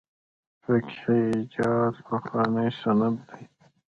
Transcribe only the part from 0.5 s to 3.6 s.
فقهي اجتهاد پخوانی سنت دی.